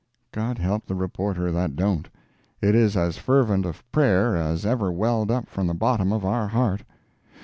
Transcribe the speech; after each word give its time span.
God 0.31 0.57
help 0.57 0.87
the 0.87 0.95
reporter 0.95 1.51
that 1.51 1.75
don't! 1.75 2.09
It 2.59 2.73
is 2.73 2.97
as 2.97 3.19
fervent 3.19 3.67
a 3.67 3.75
prayer 3.91 4.35
as 4.35 4.65
ever 4.65 4.91
welled 4.91 5.29
up 5.29 5.47
from 5.47 5.67
the 5.67 5.75
bottom 5.75 6.11
of 6.11 6.25
our 6.25 6.47
heart. 6.47 6.81